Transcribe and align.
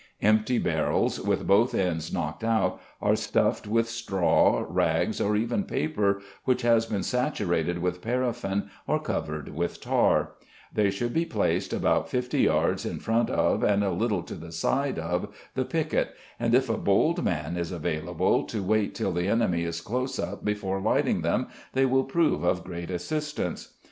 Empty 0.23 0.57
barrels, 0.57 1.19
with 1.21 1.45
both 1.45 1.75
ends 1.75 2.11
knocked 2.11 2.43
out, 2.43 2.81
are 3.03 3.15
stuffed 3.15 3.67
with 3.67 3.87
straw, 3.87 4.65
rags, 4.67 5.21
or 5.21 5.35
even 5.35 5.63
paper, 5.63 6.21
which 6.43 6.63
has 6.63 6.87
been 6.87 7.03
saturated 7.03 7.77
with 7.77 8.01
paraffin 8.01 8.67
or 8.87 8.99
covered 8.99 9.49
with 9.49 9.79
tar; 9.79 10.31
they 10.73 10.89
should 10.89 11.13
be 11.13 11.23
placed 11.23 11.71
about 11.71 12.09
50 12.09 12.39
yards 12.41 12.83
in 12.83 12.97
front 12.97 13.29
of, 13.29 13.61
and 13.61 13.83
a 13.83 13.91
little 13.91 14.23
to 14.23 14.33
the 14.33 14.51
side 14.51 14.97
of, 14.97 15.35
the 15.53 15.65
piquet, 15.65 16.07
and 16.39 16.55
if 16.55 16.67
a 16.67 16.77
bold 16.79 17.23
man 17.23 17.55
is 17.55 17.71
available 17.71 18.43
to 18.45 18.63
wait 18.63 18.95
till 18.95 19.11
the 19.11 19.27
enemy 19.27 19.61
is 19.63 19.81
close 19.81 20.17
up 20.17 20.43
before 20.43 20.81
lighting 20.81 21.21
them, 21.21 21.45
they 21.73 21.85
will 21.85 22.03
prove 22.05 22.41
of 22.43 22.63
great 22.63 22.89
assistance. 22.89 23.75